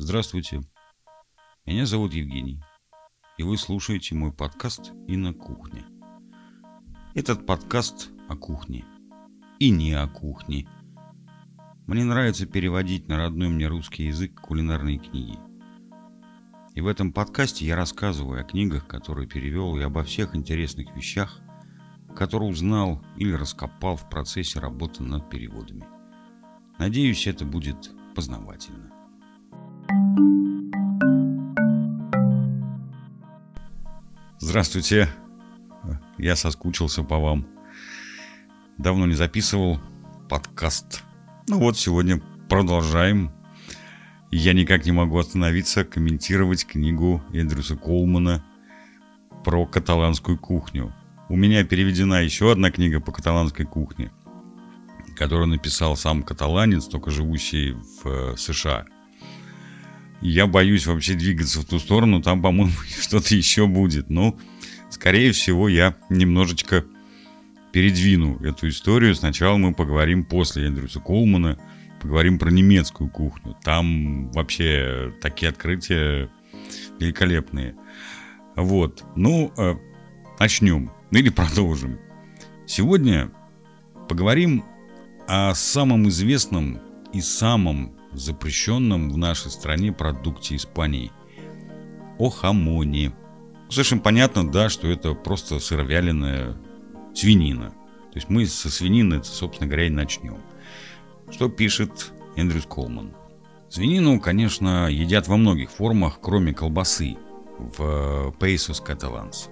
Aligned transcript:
Здравствуйте, 0.00 0.62
меня 1.66 1.84
зовут 1.84 2.14
Евгений, 2.14 2.62
и 3.36 3.42
вы 3.42 3.58
слушаете 3.58 4.14
мой 4.14 4.32
подкаст 4.32 4.92
«И 5.06 5.16
на 5.16 5.34
кухне». 5.34 5.84
Этот 7.14 7.44
подкаст 7.44 8.10
о 8.28 8.36
кухне 8.36 8.84
и 9.58 9.70
не 9.70 9.92
о 9.92 10.06
кухне. 10.06 10.68
Мне 11.86 12.04
нравится 12.04 12.46
переводить 12.46 13.08
на 13.08 13.16
родной 13.16 13.48
мне 13.48 13.66
русский 13.66 14.04
язык 14.04 14.40
кулинарные 14.40 14.98
книги. 14.98 15.38
И 16.74 16.80
в 16.80 16.86
этом 16.86 17.12
подкасте 17.12 17.66
я 17.66 17.74
рассказываю 17.74 18.40
о 18.40 18.44
книгах, 18.44 18.86
которые 18.86 19.26
перевел, 19.26 19.76
и 19.76 19.82
обо 19.82 20.04
всех 20.04 20.36
интересных 20.36 20.94
вещах, 20.94 21.40
которые 22.14 22.50
узнал 22.50 23.02
или 23.16 23.32
раскопал 23.32 23.96
в 23.96 24.08
процессе 24.08 24.58
работы 24.58 25.02
над 25.02 25.28
переводами. 25.30 25.84
Надеюсь, 26.78 27.26
это 27.26 27.44
будет 27.44 27.90
познавательно. 28.14 28.90
Здравствуйте. 34.38 35.08
Я 36.18 36.36
соскучился 36.36 37.02
по 37.02 37.18
вам. 37.18 37.46
Давно 38.78 39.06
не 39.06 39.14
записывал 39.14 39.80
подкаст. 40.28 41.02
Ну 41.48 41.58
вот, 41.58 41.76
сегодня 41.76 42.22
продолжаем. 42.48 43.32
Я 44.30 44.52
никак 44.52 44.84
не 44.84 44.92
могу 44.92 45.18
остановиться 45.18 45.84
комментировать 45.84 46.66
книгу 46.66 47.22
Эндрюса 47.32 47.76
Колмана 47.76 48.44
про 49.44 49.66
каталанскую 49.66 50.38
кухню. 50.38 50.94
У 51.28 51.36
меня 51.36 51.64
переведена 51.64 52.22
еще 52.22 52.52
одна 52.52 52.70
книга 52.70 53.00
по 53.00 53.12
каталанской 53.12 53.66
кухне, 53.66 54.10
которую 55.16 55.48
написал 55.48 55.96
сам 55.96 56.22
каталанец, 56.22 56.86
только 56.86 57.10
живущий 57.10 57.72
в 57.72 58.06
э, 58.06 58.36
США– 58.36 58.86
я 60.20 60.46
боюсь 60.46 60.86
вообще 60.86 61.14
двигаться 61.14 61.60
в 61.60 61.64
ту 61.64 61.78
сторону, 61.78 62.20
там, 62.20 62.42
по-моему, 62.42 62.72
что-то 63.00 63.34
еще 63.34 63.66
будет. 63.66 64.10
Но, 64.10 64.22
ну, 64.22 64.38
скорее 64.90 65.32
всего, 65.32 65.68
я 65.68 65.96
немножечко 66.08 66.84
передвину 67.72 68.38
эту 68.42 68.68
историю. 68.68 69.14
Сначала 69.14 69.56
мы 69.56 69.74
поговорим 69.74 70.24
после 70.24 70.66
Эндрюса 70.66 71.00
Колмана, 71.00 71.58
поговорим 72.00 72.38
про 72.38 72.50
немецкую 72.50 73.10
кухню. 73.10 73.56
Там 73.62 74.30
вообще 74.32 75.12
такие 75.20 75.50
открытия 75.50 76.30
великолепные. 76.98 77.76
Вот, 78.56 79.04
ну, 79.14 79.52
э, 79.56 79.76
начнем 80.40 80.90
или 81.10 81.30
продолжим. 81.30 81.98
Сегодня 82.66 83.30
поговорим 84.08 84.64
о 85.26 85.54
самом 85.54 86.08
известном 86.08 86.80
и 87.12 87.20
самом 87.20 87.96
запрещенном 88.12 89.10
в 89.10 89.16
нашей 89.16 89.50
стране 89.50 89.92
продукте 89.92 90.56
Испании– 90.56 91.12
о 92.18 92.30
хамоне. 92.30 93.12
Совершенно 93.70 94.02
понятно, 94.02 94.50
да, 94.50 94.68
что 94.68 94.88
это 94.88 95.14
просто 95.14 95.60
сыровяленая 95.60 96.56
свинина. 97.14 97.70
То 97.70 98.16
есть 98.16 98.28
мы 98.28 98.46
со 98.46 98.70
свинины, 98.70 99.22
собственно 99.22 99.68
говоря, 99.68 99.86
и 99.86 99.90
начнем. 99.90 100.38
Что 101.30 101.48
пишет 101.48 102.12
Эндрюс 102.36 102.66
Колман? 102.66 103.14
Свинину, 103.68 104.18
конечно, 104.20 104.88
едят 104.88 105.28
во 105.28 105.36
многих 105.36 105.70
формах, 105.70 106.18
кроме 106.20 106.54
колбасы 106.54 107.16
в 107.58 108.34
Пейсус 108.40 108.80
Каталанс. 108.80 109.48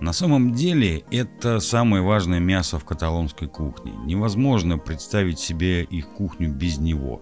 На 0.00 0.12
самом 0.12 0.52
деле 0.52 1.04
это 1.10 1.58
самое 1.58 2.02
важное 2.02 2.38
мясо 2.38 2.78
в 2.78 2.84
каталонской 2.84 3.48
кухне. 3.48 3.92
Невозможно 4.04 4.78
представить 4.78 5.40
себе 5.40 5.82
их 5.82 6.08
кухню 6.10 6.52
без 6.52 6.78
него. 6.78 7.20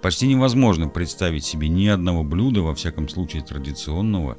Почти 0.00 0.26
невозможно 0.28 0.88
представить 0.88 1.44
себе 1.44 1.68
ни 1.68 1.86
одного 1.86 2.24
блюда, 2.24 2.62
во 2.62 2.74
всяком 2.74 3.08
случае 3.08 3.42
традиционного, 3.42 4.38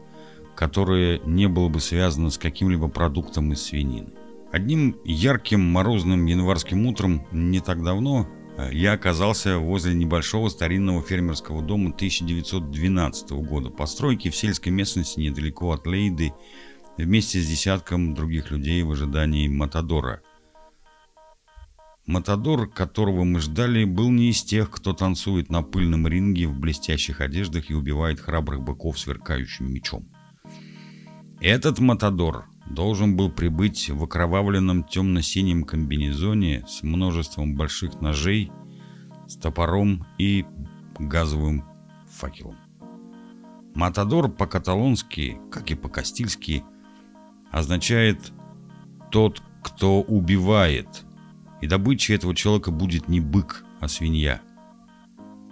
которое 0.55 1.19
не 1.19 1.47
было 1.47 1.69
бы 1.69 1.79
связано 1.79 2.31
с 2.31 2.37
каким-либо 2.37 2.87
продуктом 2.87 3.51
из 3.53 3.61
свинины. 3.61 4.09
Одним 4.51 4.97
ярким 5.05 5.61
морозным 5.61 6.25
январским 6.25 6.87
утром 6.87 7.27
не 7.31 7.59
так 7.59 7.83
давно 7.83 8.27
э, 8.57 8.69
я 8.73 8.93
оказался 8.93 9.59
возле 9.59 9.93
небольшого 9.93 10.49
старинного 10.49 11.03
фермерского 11.03 11.61
дома 11.61 11.91
1912 11.91 13.31
года, 13.31 13.69
постройки 13.69 14.31
в 14.31 14.35
сельской 14.35 14.71
местности 14.71 15.19
недалеко 15.19 15.71
от 15.71 15.85
Лейды, 15.85 16.33
вместе 16.97 17.39
с 17.39 17.47
десятком 17.47 18.13
других 18.13 18.51
людей 18.51 18.83
в 18.83 18.91
ожидании 18.91 19.47
Матадора– 19.47 20.21
Матадор, 22.09 22.67
которого 22.67 23.23
мы 23.23 23.39
ждали, 23.39 23.83
был 23.83 24.09
не 24.09 24.31
из 24.31 24.41
тех, 24.41 24.71
кто 24.71 24.93
танцует 24.93 25.51
на 25.51 25.61
пыльном 25.61 26.07
ринге 26.07 26.47
в 26.47 26.59
блестящих 26.59 27.21
одеждах 27.21 27.69
и 27.69 27.75
убивает 27.75 28.19
храбрых 28.19 28.63
быков 28.63 28.97
сверкающим 28.97 29.71
мечом. 29.71 30.09
Этот 31.39 31.77
Матадор 31.77 32.45
должен 32.67 33.15
был 33.15 33.29
прибыть 33.29 33.91
в 33.91 34.03
окровавленном 34.03 34.85
темно-синем 34.85 35.63
комбинезоне 35.63 36.65
с 36.67 36.81
множеством 36.81 37.55
больших 37.55 38.01
ножей, 38.01 38.51
с 39.27 39.35
топором 39.35 40.03
и 40.17 40.47
газовым 40.97 41.63
факелом. 42.09 42.57
Матадор 43.75 44.31
по-каталонски, 44.31 45.39
как 45.51 45.69
и 45.69 45.75
по-кастильски, 45.75 46.63
означает 47.51 48.31
«тот, 49.11 49.41
кто 49.63 50.01
убивает», 50.01 51.05
и 51.61 51.67
добычей 51.67 52.15
этого 52.15 52.35
человека 52.35 52.71
будет 52.71 53.07
не 53.07 53.19
бык, 53.19 53.65
а 53.79 53.87
свинья. 53.87 54.41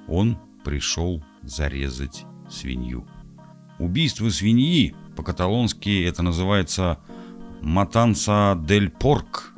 Он 0.08 0.38
пришел 0.64 1.24
зарезать 1.42 2.26
свинью. 2.50 3.06
Убийство 3.80 4.30
свиньи, 4.30 4.96
по-каталонски 5.16 6.06
это 6.06 6.24
называется 6.24 7.00
«матанса 7.62 8.58
дель 8.68 8.90
порк», 8.90 9.54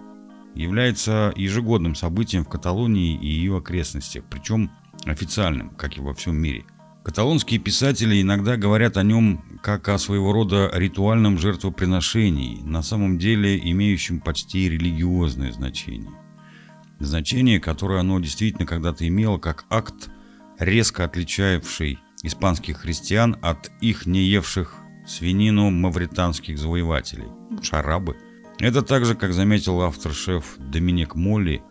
является 0.55 1.31
ежегодным 1.35 1.95
событием 1.95 2.43
в 2.43 2.49
Каталонии 2.49 3.15
и 3.15 3.27
ее 3.27 3.57
окрестностях, 3.57 4.23
причем 4.29 4.71
официальным, 5.05 5.69
как 5.69 5.97
и 5.97 6.01
во 6.01 6.13
всем 6.13 6.35
мире. 6.35 6.65
Каталонские 7.03 7.59
писатели 7.59 8.21
иногда 8.21 8.57
говорят 8.57 8.97
о 8.97 9.03
нем 9.03 9.43
как 9.63 9.89
о 9.89 9.97
своего 9.97 10.31
рода 10.31 10.69
ритуальном 10.73 11.37
жертвоприношении, 11.37 12.61
на 12.63 12.81
самом 12.81 13.17
деле 13.17 13.57
имеющем 13.57 14.19
почти 14.19 14.69
религиозное 14.69 15.51
значение 15.51 16.11
значение, 16.99 17.59
которое 17.59 17.99
оно 18.01 18.19
действительно 18.19 18.65
когда-то 18.65 19.07
имело 19.07 19.37
как 19.37 19.65
акт, 19.69 20.09
резко 20.59 21.05
отличавший 21.05 21.99
испанских 22.23 22.77
христиан 22.77 23.37
от 23.41 23.71
их 23.81 24.05
не 24.05 24.21
евших 24.21 24.75
свинину 25.07 25.69
мавританских 25.71 26.57
завоевателей, 26.57 27.27
шарабы. 27.61 28.17
Это 28.59 28.81
также, 28.81 29.15
как 29.15 29.33
заметил 29.33 29.81
автор-шеф 29.81 30.57
Доминик 30.57 31.15
Молли, 31.15 31.63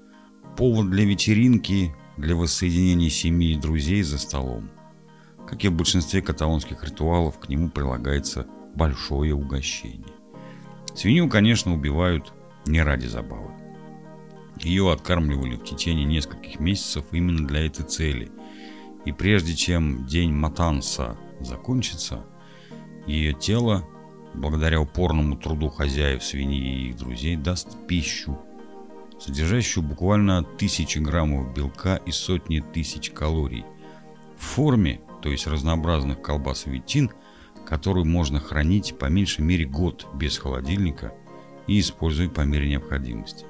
повод 0.56 0.90
для 0.90 1.04
вечеринки, 1.04 1.94
для 2.16 2.34
воссоединения 2.34 3.10
семьи 3.10 3.52
и 3.52 3.60
друзей 3.60 4.02
за 4.02 4.18
столом. 4.18 4.70
Как 5.48 5.64
и 5.64 5.68
в 5.68 5.72
большинстве 5.72 6.20
каталонских 6.20 6.84
ритуалов, 6.84 7.38
к 7.38 7.48
нему 7.48 7.70
прилагается 7.70 8.46
большое 8.74 9.34
угощение. 9.34 10.12
Свинью, 10.94 11.30
конечно, 11.30 11.72
убивают 11.72 12.34
не 12.66 12.82
ради 12.82 13.06
забавы. 13.06 13.50
Ее 14.60 14.92
откармливали 14.92 15.56
в 15.56 15.64
течение 15.64 16.04
нескольких 16.04 16.60
месяцев 16.60 17.06
именно 17.12 17.46
для 17.46 17.64
этой 17.64 17.86
цели. 17.86 18.30
И 19.06 19.12
прежде 19.12 19.54
чем 19.54 20.06
день 20.06 20.32
Матанса 20.32 21.16
закончится, 21.40 22.26
ее 23.06 23.32
тело, 23.32 23.88
благодаря 24.34 24.80
упорному 24.82 25.36
труду 25.36 25.70
хозяев 25.70 26.22
свиньи 26.22 26.60
и 26.60 26.88
их 26.90 26.96
друзей, 26.96 27.36
даст 27.36 27.86
пищу, 27.86 28.38
содержащую 29.18 29.82
буквально 29.82 30.42
тысячи 30.42 30.98
граммов 30.98 31.54
белка 31.54 31.96
и 31.96 32.10
сотни 32.10 32.60
тысяч 32.60 33.10
калорий 33.10 33.64
в 34.36 34.42
форме, 34.44 35.00
то 35.22 35.28
есть 35.28 35.46
разнообразных 35.46 36.20
колбас 36.22 36.66
и 36.66 36.70
ветчин, 36.70 37.10
которую 37.66 38.06
можно 38.06 38.40
хранить 38.40 38.98
по 38.98 39.06
меньшей 39.06 39.44
мере 39.44 39.66
год 39.66 40.06
без 40.14 40.38
холодильника 40.38 41.12
и 41.66 41.80
использовать 41.80 42.32
по 42.32 42.42
мере 42.42 42.68
необходимости. 42.68 43.44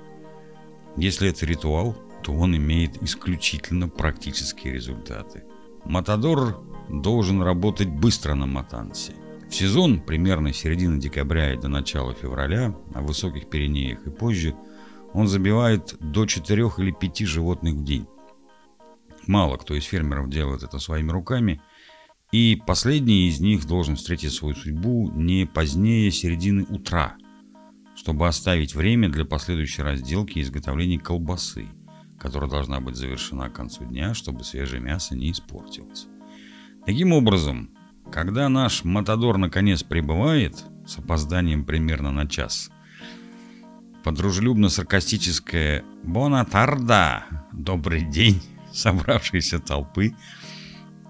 Если 0.97 1.29
это 1.29 1.47
ритуал, 1.47 1.97
то 2.23 2.32
он 2.32 2.56
имеет 2.56 3.00
исключительно 3.03 3.88
практические 3.88 4.75
результаты. 4.75 5.44
Матадор 5.85 6.61
должен 6.88 7.43
работать 7.43 7.88
быстро 7.88 8.35
на 8.35 8.47
Матансе. 8.47 9.14
В 9.49 9.55
сезон, 9.55 10.00
примерно 10.00 10.53
середины 10.53 11.00
декабря 11.00 11.55
и 11.55 11.56
до 11.56 11.69
начала 11.69 12.12
февраля, 12.12 12.75
на 12.93 13.00
высоких 13.00 13.49
Пиренеях 13.49 14.06
и 14.06 14.11
позже, 14.11 14.55
он 15.14 15.26
забивает 15.26 15.97
до 16.00 16.26
4 16.26 16.71
или 16.79 16.91
5 16.91 17.19
животных 17.21 17.75
в 17.75 17.85
день. 17.85 18.06
Мало 19.28 19.56
кто 19.58 19.75
из 19.76 19.84
фермеров 19.84 20.28
делает 20.28 20.64
это 20.64 20.80
своими 20.80 21.12
руками, 21.12 21.62
и 22.32 22.60
последний 22.66 23.28
из 23.28 23.38
них 23.38 23.64
должен 23.66 23.94
встретить 23.94 24.32
свою 24.32 24.56
судьбу 24.56 25.08
не 25.14 25.46
позднее 25.46 26.10
середины 26.10 26.64
утра– 26.69 27.14
чтобы 27.98 28.28
оставить 28.28 28.76
время 28.76 29.08
для 29.08 29.25
последующей 29.25 29.82
разделки 29.82 30.38
и 30.38 30.42
изготовления 30.42 31.00
колбасы. 31.00 31.66
которая 32.19 32.50
должна 32.50 32.80
быть 32.80 32.96
завершена 32.96 33.48
к 33.48 33.52
концу 33.52 33.84
дня, 33.84 34.12
чтобы 34.12 34.42
свежее 34.42 34.82
мясо 34.82 35.14
не 35.14 35.30
испортилось. 35.30 36.08
Таким 36.84 37.12
образом, 37.12 37.70
когда 38.10 38.48
наш 38.48 38.82
Матадор 38.82 39.38
наконец 39.38 39.84
прибывает, 39.84 40.64
с 40.84 40.98
опозданием 40.98 41.64
примерно 41.64 42.10
на 42.10 42.26
час, 42.26 42.70
подружелюбно-саркастическое 44.02 45.84
«Бонатарда! 46.02 47.25
Добрый 47.52 48.02
день!» 48.02 48.42
Собравшейся 48.73 49.59
толпы, 49.59 50.15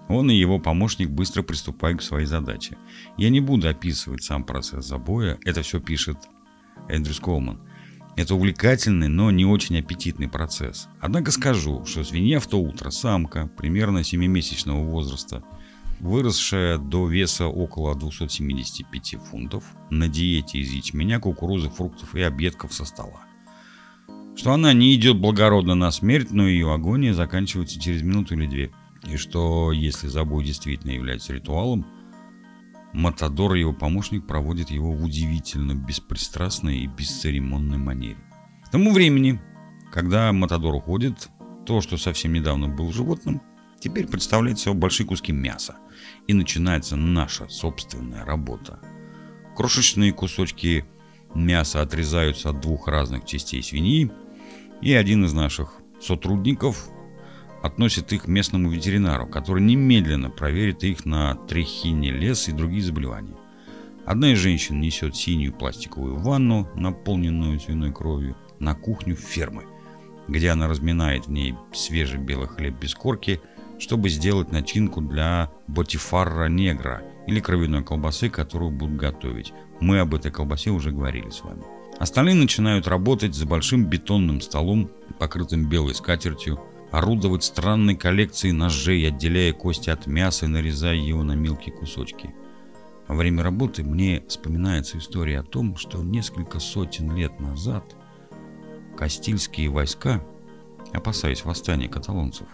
он 0.07 0.31
и 0.31 0.35
его 0.35 0.59
помощник 0.59 1.09
быстро 1.09 1.43
приступают 1.43 1.99
к 1.99 2.03
своей 2.03 2.25
задаче. 2.25 2.77
Я 3.15 3.29
не 3.29 3.41
буду 3.41 3.69
описывать 3.69 4.23
сам 4.23 4.43
процесс 4.43 4.85
забоя, 4.85 5.37
это 5.45 5.61
все 5.61 5.79
пишет 5.79 6.17
Эндрю 6.89 7.13
Сколман. 7.13 7.61
Это 8.15 8.35
увлекательный, 8.35 9.07
но 9.07 9.31
не 9.31 9.45
очень 9.45 9.77
аппетитный 9.79 10.27
процесс. 10.27 10.89
Однако 10.99 11.31
скажу, 11.31 11.85
что 11.85 12.03
свинья 12.03 12.39
в 12.39 12.47
то 12.47 12.57
утро, 12.59 12.89
самка, 12.89 13.47
примерно 13.55 13.99
7-месячного 13.99 14.83
возраста, 14.83 15.43
выросшая 15.99 16.79
до 16.79 17.07
веса 17.07 17.45
около 17.47 17.95
275 17.95 19.15
фунтов, 19.29 19.63
на 19.89 20.07
диете 20.07 20.59
из 20.59 20.71
ячменя, 20.71 21.19
кукурузы, 21.19 21.69
фруктов 21.69 22.15
и 22.15 22.21
объедков 22.21 22.73
со 22.73 22.83
стола. 22.83 23.21
Что 24.39 24.53
она 24.53 24.71
не 24.71 24.95
идет 24.95 25.17
благородно 25.17 25.75
на 25.75 25.91
смерть, 25.91 26.31
но 26.31 26.47
ее 26.47 26.73
агония 26.73 27.13
заканчивается 27.13 27.77
через 27.77 28.03
минуту 28.03 28.35
или 28.35 28.47
две. 28.47 28.71
И 29.05 29.17
что, 29.17 29.73
если 29.73 30.07
забой 30.07 30.45
действительно 30.45 30.91
является 30.91 31.33
ритуалом, 31.33 31.85
Матадор 32.93 33.55
и 33.55 33.59
его 33.59 33.73
помощник 33.73 34.25
проводят 34.25 34.69
его 34.69 34.93
в 34.93 35.03
удивительно 35.03 35.75
беспристрастной 35.75 36.77
и 36.77 36.87
бесцеремонной 36.87 37.79
манере. 37.79 38.15
К 38.65 38.69
тому 38.69 38.93
времени, 38.93 39.41
когда 39.91 40.31
Матадор 40.31 40.73
уходит, 40.73 41.27
то, 41.65 41.81
что 41.81 41.97
совсем 41.97 42.31
недавно 42.31 42.69
был 42.69 42.93
животным, 42.93 43.41
теперь 43.81 44.07
представляет 44.07 44.57
собой 44.57 44.79
большие 44.79 45.05
куски 45.05 45.33
мяса. 45.33 45.75
И 46.27 46.33
начинается 46.33 46.95
наша 46.95 47.49
собственная 47.49 48.23
работа. 48.23 48.79
Крошечные 49.57 50.13
кусочки 50.13 50.85
мяса 51.35 51.81
отрезаются 51.81 52.51
от 52.51 52.61
двух 52.61 52.87
разных 52.87 53.25
частей 53.25 53.61
свиньи, 53.61 54.09
и 54.81 54.93
один 54.93 55.25
из 55.25 55.33
наших 55.33 55.73
сотрудников 56.01 56.89
относит 57.61 58.13
их 58.13 58.27
местному 58.27 58.69
ветеринару, 58.69 59.27
который 59.27 59.61
немедленно 59.61 60.29
проверит 60.29 60.83
их 60.83 61.05
на 61.05 61.35
трихинелез 61.35 62.47
и 62.47 62.53
другие 62.53 62.83
заболевания. 62.83 63.35
Одна 64.05 64.31
из 64.31 64.37
женщин 64.37 64.79
несет 64.79 65.15
синюю 65.15 65.53
пластиковую 65.53 66.17
ванну, 66.17 66.67
наполненную 66.75 67.59
свиной 67.59 67.93
кровью, 67.93 68.35
на 68.59 68.73
кухню 68.75 69.15
фермы, 69.15 69.65
где 70.27 70.49
она 70.49 70.67
разминает 70.67 71.27
в 71.27 71.31
ней 71.31 71.55
свежий 71.73 72.19
белый 72.19 72.47
хлеб 72.47 72.75
без 72.79 72.95
корки, 72.95 73.41
чтобы 73.77 74.09
сделать 74.09 74.51
начинку 74.51 75.01
для 75.01 75.51
ботифарра 75.67 76.47
негра 76.47 77.03
или 77.27 77.39
кровяной 77.39 77.83
колбасы, 77.83 78.29
которую 78.29 78.71
будут 78.71 78.97
готовить. 78.97 79.53
Мы 79.79 79.99
об 79.99 80.15
этой 80.15 80.31
колбасе 80.31 80.71
уже 80.71 80.91
говорили 80.91 81.29
с 81.29 81.43
вами. 81.43 81.78
Остальные 81.99 82.35
начинают 82.35 82.87
работать 82.87 83.35
за 83.35 83.45
большим 83.45 83.85
бетонным 83.85 84.39
столом, 84.39 84.89
покрытым 85.19 85.67
белой 85.67 85.93
скатертью, 85.93 86.59
орудовать 86.91 87.43
странной 87.43 87.95
коллекцией 87.95 88.53
ножей, 88.53 89.05
отделяя 89.05 89.51
кости 89.51 89.89
от 89.89 90.07
мяса 90.07 90.45
и 90.45 90.49
нарезая 90.49 90.95
его 90.95 91.23
на 91.23 91.33
мелкие 91.33 91.75
кусочки. 91.75 92.33
Во 93.09 93.15
время 93.15 93.43
работы 93.43 93.83
мне 93.83 94.23
вспоминается 94.29 94.97
история 94.97 95.39
о 95.39 95.43
том, 95.43 95.75
что 95.75 96.01
несколько 96.01 96.59
сотен 96.59 97.15
лет 97.15 97.39
назад 97.39 97.95
Кастильские 98.99 99.69
войска, 99.69 100.21
опасаясь 100.91 101.45
восстания 101.45 101.87
каталонцев, 101.87 102.47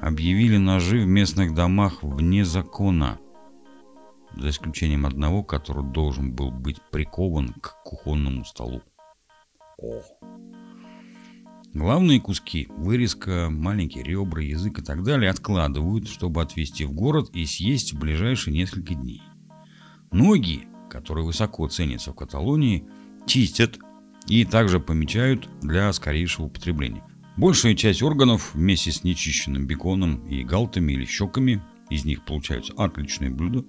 объявили 0.00 0.56
ножи 0.56 1.00
в 1.00 1.06
местных 1.06 1.54
домах 1.54 2.02
вне 2.02 2.44
закона, 2.44 3.18
за 4.34 4.50
исключением 4.50 5.06
одного, 5.06 5.42
который 5.42 5.84
должен 5.84 6.32
был 6.32 6.50
быть 6.50 6.80
прикован 6.90 7.52
к 7.54 7.82
кухонному 7.84 8.44
столу. 8.44 8.82
О! 9.78 10.02
Главные 11.74 12.20
куски, 12.20 12.68
вырезка, 12.70 13.48
маленькие 13.50 14.02
ребра, 14.02 14.42
язык 14.42 14.78
и 14.78 14.82
так 14.82 15.02
далее 15.02 15.30
откладывают, 15.30 16.08
чтобы 16.08 16.40
отвезти 16.40 16.86
в 16.86 16.92
город 16.92 17.28
и 17.34 17.44
съесть 17.44 17.92
в 17.92 17.98
ближайшие 17.98 18.54
несколько 18.54 18.94
дней. 18.94 19.22
Ноги, 20.10 20.66
которые 20.88 21.26
высоко 21.26 21.68
ценятся 21.68 22.12
в 22.12 22.16
Каталонии, 22.16 22.88
чистят 23.26 23.78
и 24.26 24.46
также 24.46 24.80
помечают 24.80 25.50
для 25.60 25.92
скорейшего 25.92 26.46
употребления. 26.46 27.04
Большая 27.36 27.74
часть 27.74 28.02
органов 28.02 28.54
вместе 28.54 28.90
с 28.90 29.04
нечищенным 29.04 29.66
беконом 29.66 30.26
и 30.26 30.42
галтами 30.42 30.94
или 30.94 31.04
щеками, 31.04 31.62
из 31.90 32.06
них 32.06 32.24
получаются 32.24 32.72
отличные 32.78 33.30
блюда, 33.30 33.66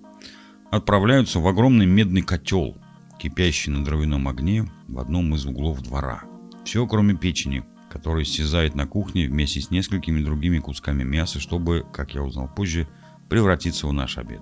отправляются 0.71 1.39
в 1.39 1.47
огромный 1.47 1.85
медный 1.85 2.21
котел, 2.21 2.77
кипящий 3.19 3.71
на 3.71 3.83
дровяном 3.83 4.27
огне 4.27 4.69
в 4.87 4.99
одном 4.99 5.33
из 5.35 5.45
углов 5.45 5.81
двора. 5.81 6.23
Все, 6.63 6.85
кроме 6.85 7.15
печени– 7.15 7.63
который 7.89 8.23
исчезает 8.23 8.75
на 8.75 8.85
кухне 8.85 9.27
вместе 9.27 9.61
с 9.61 9.71
несколькими 9.71 10.23
другими 10.23 10.59
кусками 10.59 11.03
мяса, 11.03 11.39
чтобы, 11.39 11.85
как 11.91 12.13
я 12.13 12.23
узнал 12.23 12.47
позже, 12.47 12.87
превратиться 13.29 13.87
в 13.87 13.93
наш 13.93 14.17
обед. 14.17 14.41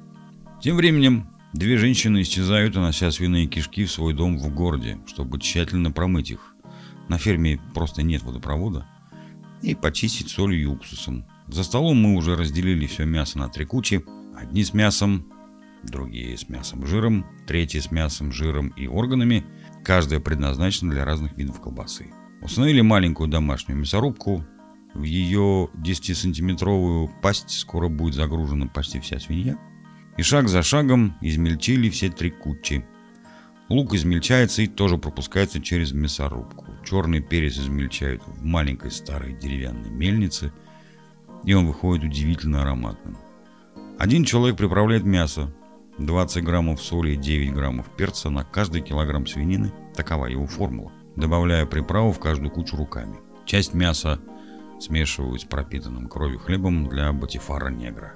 Тем 0.61 0.75
временем 0.77 1.29
две 1.53 1.77
женщины 1.77 2.21
исчезают, 2.21 2.75
унося 2.75 3.11
свиные 3.11 3.47
кишки 3.47 3.85
в 3.85 3.91
свой 3.91 4.13
дом 4.13 4.37
в 4.37 4.53
городе, 4.53 4.99
чтобы 5.07 5.39
тщательно 5.39 5.91
промыть 5.91 6.31
их. 6.31 6.55
На 7.07 7.17
ферме 7.17 7.59
просто 7.73 8.01
нет 8.03 8.23
водопровода. 8.23 8.87
И 9.61 9.75
почистить 9.75 10.29
солью 10.29 10.61
и 10.61 10.65
уксусом. 10.65 11.25
За 11.47 11.63
столом 11.63 11.97
мы 11.97 12.15
уже 12.15 12.35
разделили 12.35 12.87
все 12.87 13.05
мясо 13.05 13.37
на 13.37 13.47
три 13.47 13.65
кучи. 13.65 14.03
Одни 14.35 14.63
с 14.63 14.73
мясом, 14.73 15.31
другие 15.85 16.37
с 16.37 16.49
мясом 16.49 16.85
жиром, 16.85 17.25
третьи 17.47 17.79
с 17.79 17.91
мясом, 17.91 18.31
жиром 18.31 18.69
и 18.69 18.87
органами. 18.87 19.45
Каждая 19.83 20.19
предназначена 20.19 20.91
для 20.91 21.05
разных 21.05 21.37
видов 21.37 21.61
колбасы. 21.61 22.11
Установили 22.41 22.81
маленькую 22.81 23.29
домашнюю 23.29 23.79
мясорубку. 23.79 24.45
В 24.93 25.03
ее 25.03 25.69
10-сантиметровую 25.75 27.09
пасть 27.21 27.49
скоро 27.51 27.89
будет 27.89 28.15
загружена 28.15 28.67
почти 28.67 28.99
вся 28.99 29.19
свинья. 29.19 29.57
И 30.17 30.21
шаг 30.21 30.47
за 30.47 30.63
шагом 30.63 31.17
измельчили 31.21 31.89
все 31.89 32.09
три 32.09 32.31
кучи. 32.31 32.85
Лук 33.67 33.95
измельчается 33.95 34.61
и 34.61 34.67
тоже 34.67 34.97
пропускается 34.97 35.61
через 35.61 35.91
мясорубку. 35.91 36.65
Черный 36.85 37.19
перец 37.19 37.57
измельчают 37.57 38.21
в 38.27 38.43
маленькой 38.43 38.91
старой 38.91 39.33
деревянной 39.33 39.89
мельнице, 39.89 40.53
и 41.43 41.53
он 41.53 41.65
выходит 41.65 42.05
удивительно 42.05 42.61
ароматным. 42.61 43.17
Один 43.97 44.23
человек 44.23 44.57
приправляет 44.57 45.03
мясо. 45.03 45.51
20 45.97 46.43
граммов 46.43 46.81
соли 46.81 47.11
и 47.11 47.17
9 47.17 47.53
граммов 47.53 47.85
перца 47.95 48.29
на 48.29 48.43
каждый 48.43 48.81
килограмм 48.81 49.25
свинины. 49.27 49.71
Такова 49.95 50.25
его 50.25 50.45
формула 50.45 50.91
добавляя 51.15 51.65
приправу 51.65 52.11
в 52.11 52.19
каждую 52.19 52.51
кучу 52.51 52.75
руками. 52.75 53.17
Часть 53.45 53.73
мяса 53.73 54.19
смешивают 54.79 55.41
с 55.41 55.45
пропитанным 55.45 56.07
кровью 56.07 56.39
хлебом 56.39 56.89
для 56.89 57.11
батифара 57.13 57.69
негра. 57.69 58.13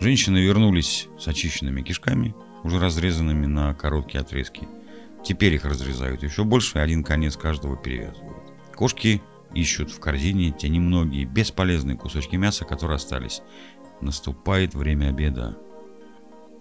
Женщины 0.00 0.38
вернулись 0.38 1.08
с 1.18 1.28
очищенными 1.28 1.82
кишками, 1.82 2.34
уже 2.64 2.78
разрезанными 2.78 3.46
на 3.46 3.74
короткие 3.74 4.20
отрезки. 4.20 4.68
Теперь 5.24 5.54
их 5.54 5.64
разрезают 5.64 6.22
еще 6.22 6.44
больше, 6.44 6.78
и 6.78 6.80
один 6.80 7.02
конец 7.02 7.36
каждого 7.36 7.76
перевязывают. 7.76 8.52
Кошки 8.74 9.22
ищут 9.54 9.90
в 9.90 10.00
корзине 10.00 10.52
те 10.52 10.68
немногие 10.68 11.24
бесполезные 11.24 11.96
кусочки 11.96 12.36
мяса, 12.36 12.64
которые 12.64 12.96
остались. 12.96 13.42
Наступает 14.00 14.74
время 14.74 15.08
обеда. 15.08 15.56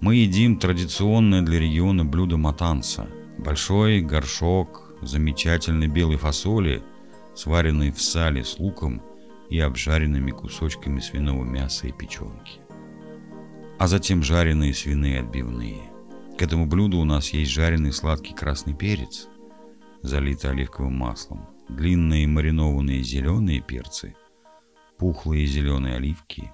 Мы 0.02 0.16
едим 0.16 0.60
традиционное 0.60 1.42
для 1.42 1.60
региона 1.60 2.06
блюдо 2.06 2.38
матанса. 2.38 3.08
Большой 3.38 4.02
горшок 4.02 4.94
замечательной 5.02 5.88
белой 5.88 6.18
фасоли, 6.18 6.84
сваренной 7.34 7.92
в 7.92 8.02
сале 8.02 8.44
с 8.44 8.60
луком 8.60 9.02
и 9.50 9.60
обжаренными 9.60 10.32
кусочками 10.32 11.00
свиного 11.00 11.44
мяса 11.44 11.88
и 11.88 11.92
печенки. 11.92 12.60
А 13.78 13.88
затем 13.88 14.24
жареные 14.24 14.74
свиные 14.74 15.20
отбивные. 15.20 15.82
К 16.38 16.42
этому 16.42 16.66
блюду 16.66 16.98
у 16.98 17.06
нас 17.06 17.30
есть 17.30 17.52
жареный 17.52 17.94
сладкий 17.94 18.34
красный 18.34 18.74
перец, 18.74 19.28
залитый 20.02 20.52
оливковым 20.52 20.98
маслом, 20.98 21.48
длинные 21.70 22.28
маринованные 22.28 23.04
зеленые 23.04 23.62
перцы, 23.62 24.16
пухлые 24.98 25.46
зеленые 25.46 25.96
оливки, 25.96 26.52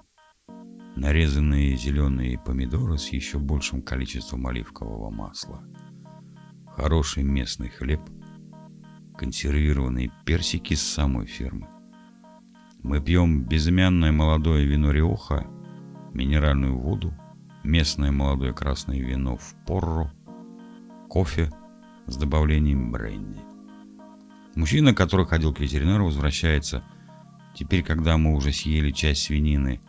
нарезанные 0.96 1.76
зеленые 1.76 2.38
помидоры 2.38 2.98
с 2.98 3.08
еще 3.08 3.38
большим 3.38 3.82
количеством 3.82 4.46
оливкового 4.46 5.10
масла, 5.10 5.62
хороший 6.76 7.22
местный 7.22 7.68
хлеб– 7.68 8.00
консервированные 9.16 10.10
персики 10.24 10.74
с 10.74 10.82
самой 10.82 11.26
фермы. 11.26 11.68
Мы 12.82 13.00
пьем 13.00 13.44
безымянное 13.44 14.10
молодое 14.10 14.66
вино 14.66 14.90
Риоха, 14.90 15.46
минеральную 16.12 16.76
воду, 16.76 17.14
местное 17.62 18.10
молодое 18.10 18.52
красное 18.52 18.98
вино 18.98 19.36
в 19.36 19.54
порро, 19.66 20.12
кофе 21.08 21.50
с 22.06 22.16
добавлением 22.16 22.90
бренди. 22.90 23.38
Мужчина, 24.56 24.92
который 24.94 25.26
ходил 25.26 25.54
к 25.54 25.60
ветеринару, 25.60 26.06
возвращается 26.06 26.82
теперь, 27.54 27.82
когда 27.84 28.16
мы 28.16 28.34
уже 28.34 28.52
съели 28.52 28.90
часть 28.90 29.22
свинины, 29.22 29.80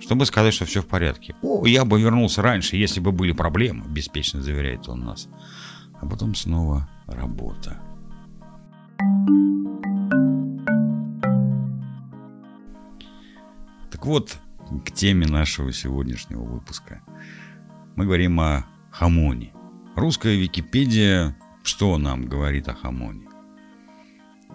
чтобы 0.00 0.26
сказать, 0.26 0.54
что 0.54 0.64
все 0.64 0.82
в 0.82 0.86
порядке. 0.86 1.34
«О, 1.42 1.66
я 1.66 1.84
бы 1.84 2.00
вернулся 2.00 2.42
раньше, 2.42 2.76
если 2.76 3.00
бы 3.00 3.12
были 3.12 3.32
проблемы»,— 3.32 3.84
беспечно 3.88 4.40
заверяет 4.40 4.88
он 4.88 5.04
нас. 5.04 5.28
А 6.00 6.06
потом 6.06 6.34
снова 6.34 6.88
работа. 7.06 7.78
Так 13.90 14.06
вот, 14.06 14.38
к 14.84 14.90
теме 14.92 15.26
нашего 15.26 15.72
сегодняшнего 15.72 16.42
выпуска. 16.42 17.02
Мы 17.96 18.04
говорим 18.04 18.40
о 18.40 18.64
хамоне. 18.90 19.52
Русская 19.94 20.36
Википедия 20.36 21.36
что 21.62 21.98
нам 21.98 22.26
говорит 22.26 22.68
о 22.68 22.74
хамоне? 22.74 23.28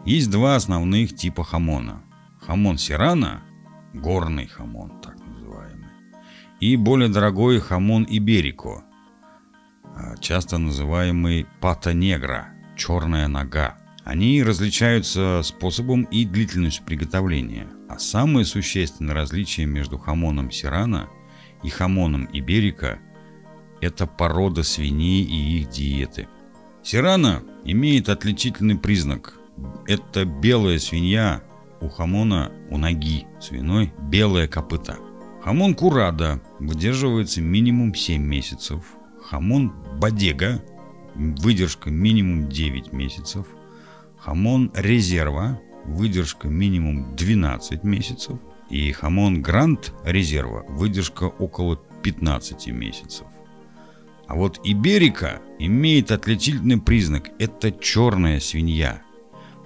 Есть 0.05 0.31
два 0.31 0.55
основных 0.55 1.15
типа 1.15 1.43
хамона. 1.43 2.03
Хамон 2.41 2.77
сирана, 2.77 3.43
горный 3.93 4.47
хамон, 4.47 4.99
так 5.01 5.14
и 6.59 6.75
более 6.75 7.09
дорогой 7.09 7.59
хамон 7.59 8.05
иберико, 8.09 8.83
а, 9.83 10.17
часто 10.17 10.57
называемый 10.57 11.45
пата 11.61 11.93
негра, 11.93 12.49
черная 12.75 13.27
нога. 13.27 13.77
Они 14.03 14.43
различаются 14.43 15.41
способом 15.43 16.03
и 16.03 16.25
длительностью 16.25 16.85
приготовления, 16.85 17.67
а 17.89 17.97
самое 17.97 18.45
существенное 18.45 19.15
различие 19.15 19.65
между 19.65 19.97
хамоном 19.97 20.51
сирана 20.51 21.09
и 21.63 21.69
хамоном 21.69 22.25
иберика– 22.31 22.99
это 23.81 24.05
порода 24.05 24.63
свиней 24.63 25.23
и 25.23 25.59
их 25.61 25.69
диеты. 25.69 26.27
Сирана 26.83 27.43
имеет 27.63 28.09
отличительный 28.09 28.77
признак– 28.77 29.39
это 29.87 30.25
белая 30.25 30.79
свинья, 30.79 31.41
у 31.81 31.89
хамона 31.89 32.51
у 32.69 32.77
ноги 32.77 33.25
свиной 33.39 33.93
белое 33.99 34.47
копыта. 34.47 34.97
Хамон 35.45 35.75
курада 35.75 36.41
выдерживается 36.57 37.39
минимум 37.39 37.93
7 37.93 38.19
месяцев. 38.19 38.83
Хамон 39.21 39.75
бодега 39.99 40.65
выдержка 41.13 41.91
минимум 41.91 42.49
9 42.49 42.91
месяцев. 42.93 43.45
Хамон 44.17 44.71
резерва 44.73 45.61
выдержка 45.83 46.47
минимум 46.47 47.15
12 47.15 47.83
месяцев. 47.83 48.39
И 48.71 48.91
хамон 48.91 49.43
гранд 49.43 49.93
резерва 50.03 50.65
выдержка 50.67 51.25
около 51.25 51.75
15 52.01 52.65
месяцев. 52.69 53.27
А 54.25 54.33
вот 54.33 54.59
иберика 54.63 55.43
имеет 55.59 56.09
отличительный 56.09 56.81
признак– 56.81 57.29
это 57.37 57.71
черная 57.71 58.39
свинья. 58.39 59.03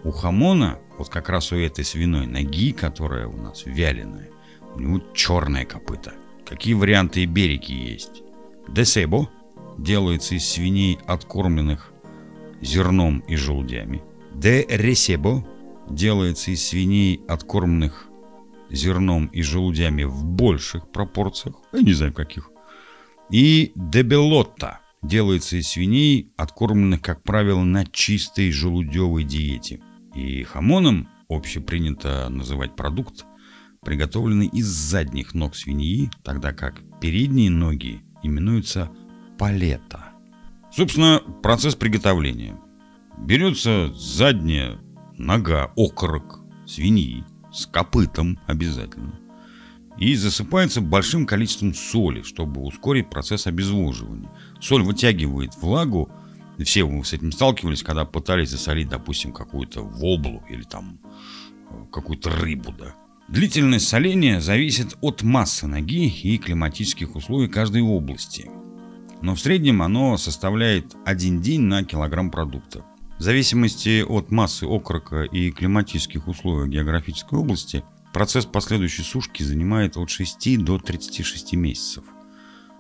У 0.03 0.12
хамона, 0.12 0.77
вот 0.98 1.07
как 1.07 1.29
раз 1.29 1.53
у 1.53 1.55
этой 1.55 1.86
свиной 1.86 2.27
ноги, 2.27 2.74
которая 2.74 3.27
у 3.27 3.38
нас 3.41 3.63
вяленая, 3.65 4.27
у 4.75 4.79
него 4.79 5.01
черное 5.13 5.65
копыта. 5.65 6.13
Какие 6.45 6.73
варианты 6.73 7.23
иберики 7.23 7.71
есть? 7.71 8.23
Десебо 8.67 9.29
делается 9.77 10.35
из 10.35 10.47
свиней, 10.47 10.99
откормленных 11.05 11.91
зерном 12.61 13.19
и 13.19 13.35
желудями. 13.35 14.03
Де 14.33 14.65
ресебо 14.69 15.45
делается 15.89 16.51
из 16.51 16.65
свиней, 16.65 17.21
откормленных 17.27 18.07
зерном 18.69 19.27
и 19.27 19.41
желудями 19.41 20.03
в 20.03 20.25
больших 20.25 20.89
пропорциях. 20.91 21.55
Я 21.73 21.81
не 21.81 21.93
знаю 21.93 22.13
каких. 22.13 22.51
И 23.31 23.71
дебелотта 23.75 24.79
делается 25.01 25.57
из 25.57 25.67
свиней, 25.69 26.31
откормленных, 26.38 27.01
как 27.01 27.23
правило, 27.23 27.63
на 27.63 27.85
чистой 27.85 28.51
желудевой 28.51 29.23
диете. 29.23 29.81
И 30.15 30.43
хамоном 30.43 31.07
общепринято 31.29 32.27
называть 32.29 32.75
продукт, 32.75 33.25
приготовленный 33.81 34.48
из 34.48 34.65
задних 34.67 35.33
ног 35.33 35.55
свиньи, 35.55 36.09
тогда 36.24 36.53
как 36.53 36.81
передние 37.00 37.50
ноги 37.50 38.01
именуются 38.24 38.91
палета. 39.38 40.09
Собственно, 40.71 41.21
процесс 41.41 41.75
приготовления. 41.75 42.59
Берется 43.17 43.91
задняя 43.93 44.79
нога, 45.17 45.71
окорок 45.75 46.39
свиньи 46.65 47.24
с 47.51 47.65
копытом 47.65 48.39
обязательно 48.48 49.19
и 50.00 50.15
засыпается 50.15 50.79
большим 50.79 51.25
количеством 51.25 51.74
соли, 51.74 52.21
чтобы 52.21 52.62
ускорить 52.62 53.09
процесс 53.09 53.48
обезвоживания. 53.48 54.31
Соль 54.62 54.83
вытягивает 54.83 55.55
влагу, 55.57 56.09
все 56.63 56.86
мы 56.86 57.03
с 57.03 57.12
этим 57.12 57.33
сталкивались, 57.33 57.83
когда 57.83 58.05
пытались 58.05 58.50
засолить, 58.50 58.88
допустим, 58.88 59.33
какую-то 59.33 59.81
воблу 59.81 60.41
или 60.50 60.63
там 60.63 61.00
э, 61.69 61.86
какую-то 61.91 62.29
рыбу, 62.29 62.74
да. 62.77 62.95
Длительность 63.29 63.88
соления 63.88 64.41
зависит 64.41 64.98
от 65.01 65.24
массы 65.24 65.67
ноги 65.67 66.09
и 66.09 66.38
климатических 66.38 67.15
условий 67.15 67.48
каждой 67.48 67.81
области. 67.81 68.50
Но 69.21 69.36
в 69.36 69.39
среднем 69.39 69.81
оно 69.81 70.17
составляет 70.17 70.95
один 71.05 71.41
день 71.41 71.62
на 71.62 71.83
килограмм 71.83 72.31
продукта. 72.31 72.86
В 73.17 73.21
зависимости 73.21 74.01
от 74.01 74.31
массы 74.31 74.65
окорока 74.65 75.24
и 75.24 75.51
климатических 75.51 76.27
условий 76.27 76.69
географической 76.69 77.39
области– 77.39 77.83
Процесс 78.13 78.45
последующей 78.45 79.03
сушки 79.03 79.43
занимает 79.43 79.95
от 79.95 80.09
6 80.09 80.63
до 80.63 80.79
36 80.79 81.53
месяцев. 81.53 82.03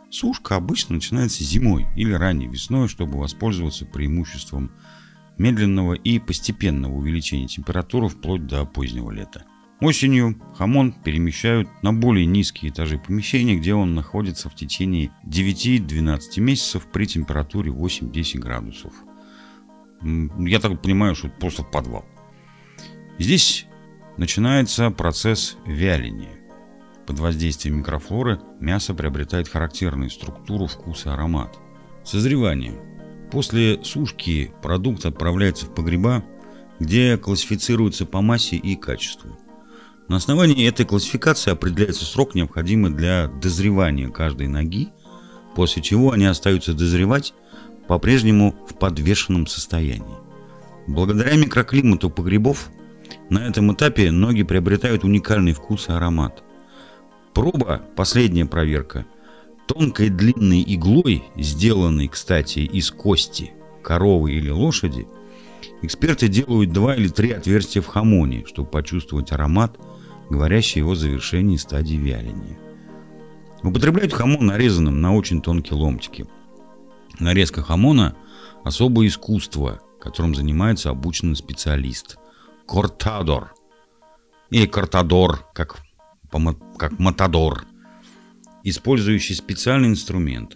Сушка 0.09 0.55
обычно 0.55 0.95
начинается 0.95 1.43
зимой 1.43 1.85
или 1.95 2.13
ранней 2.13 2.47
весной, 2.47 2.87
чтобы 2.87 3.19
воспользоваться 3.19 3.85
преимуществом 3.85 4.71
медленного 5.37 5.93
и 5.93 6.17
постепенного 6.17 6.93
увеличения 6.93 7.47
температуры 7.47 8.09
вплоть 8.09 8.47
до 8.47 8.65
позднего 8.65 9.11
лета. 9.11 9.45
Осенью 9.81 10.35
хамон 10.57 10.91
перемещают 10.91 11.69
на 11.83 11.93
более 11.93 12.25
низкие 12.25 12.69
этажи 12.69 12.97
помещения, 12.97 13.55
где 13.55 13.73
он 13.73 13.95
находится 13.95 14.49
в 14.49 14.55
течение 14.55 15.11
9-12 15.25 16.41
месяцев 16.41 16.85
при 16.91 17.05
температуре 17.05 17.71
8-10 17.71 18.39
градусов. 18.39 18.91
Я 20.01 20.59
так 20.59 20.81
понимаю, 20.81 21.15
что 21.15 21.27
это 21.27 21.37
просто 21.37 21.63
подвал. 21.63 22.05
Здесь 23.17 23.67
начинается 24.17 24.91
процесс 24.91 25.57
вяления. 25.65 26.37
Под 27.07 27.19
воздействием 27.19 27.79
микрофлоры 27.79 28.39
мясо 28.59 28.93
приобретает 28.93 29.47
характерную 29.47 30.09
структуру, 30.09 30.67
вкус 30.67 31.05
и 31.05 31.09
аромат. 31.09 31.57
Созревание. 32.03 32.73
После 33.31 33.83
сушки 33.83 34.51
продукт 34.61 35.05
отправляется 35.05 35.65
в 35.65 35.73
погреба, 35.73 36.23
где 36.79 37.17
классифицируется 37.17 38.05
по 38.05 38.21
массе 38.21 38.57
и 38.57 38.75
качеству. 38.75 39.37
На 40.09 40.15
основании 40.15 40.67
этой 40.67 40.87
классификации 40.87 41.51
определяется 41.51 42.03
срок, 42.03 42.33
необходимый 42.33 42.91
для 42.91 43.27
дозревания 43.27 44.09
каждой 44.09 44.47
ноги, 44.47 44.89
после 45.55 45.83
чего 45.83 46.11
они 46.11 46.25
остаются 46.25 46.73
дозревать 46.73 47.35
по-прежнему 47.87 48.55
в 48.67 48.73
подвешенном 48.73 49.45
состоянии. 49.45 50.17
Благодаря 50.87 51.35
микроклимату 51.35 52.09
погребов 52.09 52.71
на 53.29 53.47
этом 53.47 53.71
этапе 53.71 54.09
ноги 54.09 54.41
приобретают 54.41 55.03
уникальный 55.03 55.53
вкус 55.53 55.89
и 55.89 55.91
аромат. 55.91 56.41
Проба, 57.35 57.83
последняя 57.95 58.45
проверка, 58.47 59.05
тонкой 59.67 60.09
длинной 60.09 60.63
иглой, 60.65 61.23
сделанной, 61.37 62.07
кстати, 62.07 62.59
из 62.59 62.89
кости 62.89 63.51
коровы 63.83 64.31
или 64.31 64.49
лошади, 64.49 65.07
эксперты 65.83 66.29
делают 66.29 66.73
два 66.73 66.95
или 66.95 67.09
три 67.09 67.29
отверстия 67.29 67.83
в 67.83 67.87
хамоне, 67.87 68.45
чтобы 68.47 68.69
почувствовать 68.69 69.31
аромат, 69.31 69.77
говорящий 70.29 70.83
о 70.83 70.95
завершении 70.95 71.57
стадии 71.57 71.95
вяления. 71.95 72.57
Употребляют 73.63 74.13
хамон 74.13 74.45
нарезанным 74.45 75.01
на 75.01 75.13
очень 75.13 75.41
тонкие 75.41 75.77
ломтики. 75.77 76.25
Нарезка 77.19 77.61
хамона– 77.61 78.15
особое 78.63 79.07
искусство, 79.07 79.81
которым 79.99 80.35
занимается 80.35 80.89
обученный 80.89 81.35
специалист– 81.35 82.17
Кортадор. 82.67 83.55
Или 84.51 84.67
Кортадор, 84.67 85.45
как, 85.53 85.77
как 86.77 86.99
Матадор. 86.99 87.65
Использующий 88.63 89.35
специальный 89.35 89.89
инструмент. 89.89 90.55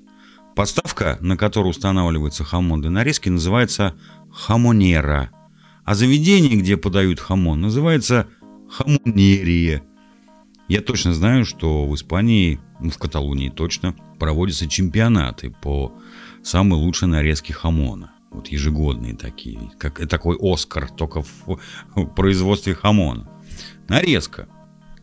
Подставка, 0.55 1.17
на 1.21 1.35
которую 1.35 1.71
устанавливается 1.71 2.43
хамон 2.43 2.81
для 2.81 2.91
нарезки, 2.91 3.29
называется 3.29 3.95
хамонера. 4.31 5.31
А 5.83 5.95
заведение, 5.95 6.55
где 6.55 6.77
подают 6.77 7.19
хамон, 7.19 7.61
называется 7.61 8.27
хамонерия. 8.73 9.83
Я 10.67 10.81
точно 10.81 11.13
знаю, 11.13 11.45
что 11.45 11.85
в 11.85 11.93
Испании, 11.95 12.59
ну, 12.79 12.89
в 12.89 12.97
Каталонии 12.97 13.49
точно, 13.49 13.95
проводятся 14.19 14.67
чемпионаты 14.67 15.51
по 15.61 15.93
самой 16.41 16.79
лучшей 16.79 17.07
нарезке 17.07 17.53
хамона. 17.53 18.11
Вот 18.31 18.47
ежегодные 18.47 19.15
такие, 19.15 19.59
как 19.77 20.07
такой 20.07 20.37
Оскар, 20.41 20.89
только 20.89 21.21
в, 21.21 21.59
в 21.95 22.05
производстве 22.07 22.73
хамона. 22.73 23.29
Нарезка. 23.87 24.47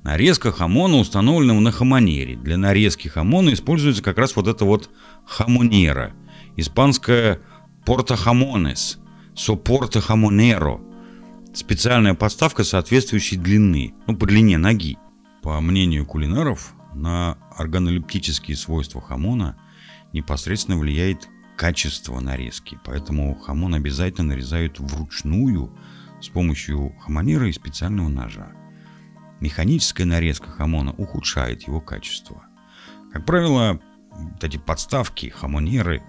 Нарезка 0.03 0.51
хамона 0.51 0.97
установлена 0.97 1.61
на 1.61 1.71
хамонере. 1.71 2.35
Для 2.37 2.57
нарезки 2.57 3.07
хамона 3.07 3.53
используется 3.53 4.03
как 4.03 4.19
раз 4.19 4.35
вот 4.35 4.49
это 4.49 4.65
вот 4.65 4.91
хамонера. 5.27 6.15
Испанское 6.57 7.41
porta 7.85 8.17
jamones, 8.17 8.99
soporte 9.37 10.01
jamonero. 10.01 10.81
Специальная 11.55 12.15
подставка 12.15 12.65
соответствующей 12.65 13.37
длины, 13.37 13.95
ну, 14.07 14.17
по 14.17 14.27
длине 14.27 14.59
ноги. 14.59 14.99
По 15.43 15.61
мнению 15.61 16.07
кулинаров, 16.07 16.75
на 16.95 17.39
органолептические 17.57 18.57
свойства 18.57 19.01
хамона 19.01 19.57
непосредственно 20.13 20.79
влияет 20.79 21.29
качество 21.57 22.21
нарезки, 22.21 22.79
поэтому 22.85 23.35
хамон 23.35 23.75
обязательно 23.75 24.29
нарезают 24.29 24.79
вручную 24.81 25.73
с 26.21 26.29
помощью 26.29 26.95
хамонира 27.01 27.49
и 27.49 27.53
специального 27.53 28.09
ножа. 28.09 28.53
Механическая 29.41 30.07
нарезка 30.07 30.51
хамона 30.51 30.93
ухудшает 30.93 31.67
его 31.67 31.81
качество. 31.81 32.45
Как 33.13 33.25
правило, 33.25 33.81
вот 34.11 34.45
эти 34.45 34.59
подставки, 34.59 35.27
хамонеры, 35.27 36.03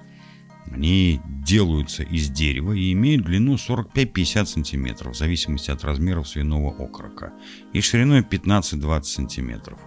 они 0.70 1.20
делаются 1.26 2.04
из 2.04 2.30
дерева 2.30 2.74
и 2.74 2.94
имеют 2.94 3.26
длину 3.26 3.56
45-50 3.56 4.46
см, 4.46 5.10
в 5.10 5.16
зависимости 5.16 5.72
от 5.72 5.84
размеров 5.84 6.28
свиного 6.28 6.70
окорока, 6.72 7.34
и 7.74 7.82
шириной 7.82 8.22
15-20 8.22 9.04
см. 9.04 9.78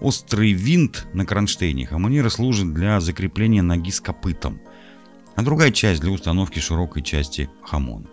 Острый 0.00 0.52
винт 0.52 1.06
на 1.12 1.24
кронштейне 1.24 1.86
хамонера 1.86 2.28
служит 2.28 2.74
для 2.74 3.00
закрепления 3.00 3.62
ноги 3.62 3.90
с 3.90 4.00
копытом, 4.00 4.60
а 5.36 5.42
другая 5.42 5.70
часть 5.70 6.00
для 6.00 6.10
установки 6.10 6.58
широкой 6.58 7.02
части 7.02 7.48
хамона. 7.62 8.06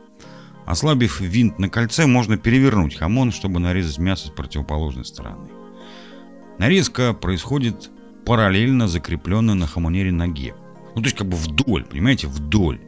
Ослабив 0.65 1.19
винт 1.19 1.57
на 1.57 1.67
кольце, 1.67 2.05
можно 2.05 2.37
перевернуть 2.37 2.95
хамон, 2.95 3.31
чтобы 3.31 3.59
нарезать 3.59 3.97
мясо 3.97 4.27
с 4.27 4.29
противоположной 4.29 5.03
стороны. 5.03 5.49
Нарезка 6.59 7.13
происходит 7.13 7.89
параллельно 8.23 8.87
закрепленной 8.87 9.55
на 9.55 9.65
хамонере 9.65 10.11
ноге. 10.11 10.53
Ну, 10.99 11.03
то 11.03 11.07
есть 11.07 11.17
как 11.17 11.29
бы 11.29 11.37
вдоль, 11.37 11.85
понимаете, 11.85 12.27
вдоль. 12.27 12.81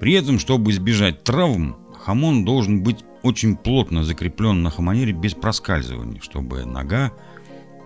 При 0.00 0.14
этом, 0.14 0.38
чтобы 0.38 0.70
избежать 0.70 1.22
травм, 1.22 1.76
хамон 2.00 2.46
должен 2.46 2.82
быть 2.82 3.04
очень 3.22 3.58
плотно 3.58 4.04
закреплен 4.04 4.62
на 4.62 4.70
хамонере 4.70 5.12
без 5.12 5.34
проскальзывания, 5.34 6.22
чтобы 6.22 6.64
нога 6.64 7.12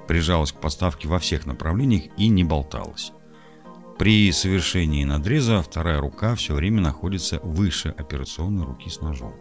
прижалась 0.06 0.52
к 0.52 0.61
подставке 0.61 1.08
во 1.08 1.18
всех 1.18 1.46
направлениях 1.46 2.04
и 2.16 2.28
не 2.28 2.44
болталась. 2.44 3.11
При 3.99 4.30
совершении 4.30 5.02
надреза 5.02 5.61
вторая 5.62 5.99
рука 5.99 6.37
все 6.37 6.54
время 6.54 6.80
находится 6.80 7.40
выше 7.42 7.88
операционной 7.88 8.64
руки 8.64 8.88
с 8.88 9.00
ножом. 9.00 9.35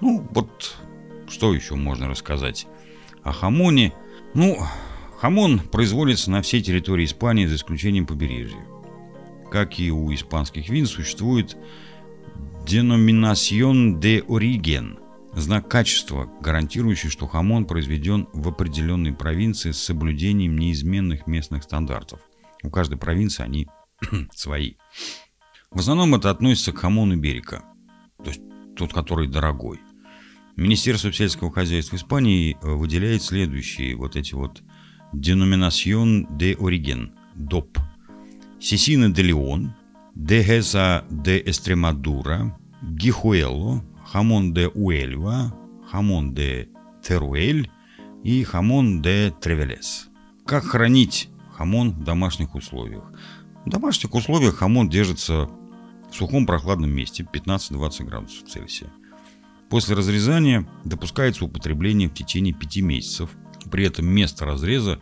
Ну, 0.00 0.26
вот 0.32 0.74
что 1.28 1.54
еще 1.54 1.76
можно 1.76 2.08
рассказать 2.08 2.66
о 3.22 3.30
хамоне? 3.30 3.92
Ну, 4.34 4.58
хамон 5.20 5.60
производится 5.60 6.28
на 6.32 6.42
всей 6.42 6.60
территории 6.60 7.04
Испании, 7.04 7.46
за 7.46 7.54
исключением 7.54 8.04
побережья. 8.04 8.66
Как 9.50 9.78
и 9.80 9.90
у 9.90 10.12
испанских 10.12 10.68
вин, 10.68 10.86
существует 10.86 11.56
denominación 12.66 13.98
de 13.98 14.24
origen– 14.26 14.98
знак 15.34 15.68
качества, 15.68 16.30
гарантирующий, 16.40 17.10
что 17.10 17.26
хамон 17.26 17.66
произведен 17.66 18.28
в 18.32 18.48
определенной 18.48 19.12
провинции 19.12 19.72
с 19.72 19.82
соблюдением 19.82 20.58
неизменных 20.58 21.26
местных 21.26 21.62
стандартов. 21.62 22.20
У 22.62 22.70
каждой 22.70 22.98
провинции 22.98 23.42
они 23.42 23.68
свои. 24.34 24.74
В 25.70 25.80
основном 25.80 26.14
это 26.14 26.30
относится 26.30 26.72
к 26.72 26.78
хамону 26.78 27.16
берега, 27.16 27.62
то 28.18 28.30
есть 28.30 28.40
тот, 28.76 28.92
который 28.92 29.28
дорогой. 29.28 29.80
Министерство 30.56 31.12
сельского 31.12 31.52
хозяйства 31.52 31.96
Испании 31.96 32.56
э, 32.60 32.70
выделяет 32.70 33.22
следующие 33.22 33.94
вот 33.94 34.16
эти 34.16 34.34
вот 34.34 34.62
Denominación 35.12 36.26
de 36.36 36.56
Origen, 36.56 37.12
DOP. 37.36 37.78
Сесина 38.60 39.08
де 39.08 39.22
Леон, 39.22 39.72
Дегеса 40.14 41.04
де 41.10 41.42
Эстремадура, 41.46 42.58
Гихуэло, 42.82 43.82
Хамон 44.04 44.52
де 44.52 44.68
Уэльва, 44.68 45.52
Хамон 45.90 46.34
де 46.34 46.68
Теруэль 47.02 47.70
и 48.24 48.42
Хамон 48.44 49.00
де 49.02 49.32
Тревелес. 49.40 50.08
Как 50.44 50.64
хранить 50.64 51.28
хамон 51.52 51.90
в 51.90 52.04
домашних 52.04 52.54
условиях. 52.54 53.12
В 53.64 53.70
домашних 53.70 54.14
условиях 54.14 54.56
хамон 54.56 54.88
держится 54.88 55.48
в 56.10 56.14
сухом 56.14 56.46
прохладном 56.46 56.90
месте 56.90 57.26
15-20 57.30 58.04
градусов 58.04 58.48
Цельсия. 58.48 58.88
После 59.68 59.94
разрезания 59.94 60.66
допускается 60.84 61.44
употребление 61.44 62.08
в 62.08 62.14
течение 62.14 62.54
5 62.54 62.76
месяцев. 62.78 63.30
При 63.70 63.84
этом 63.84 64.06
место 64.06 64.46
разреза 64.46 65.00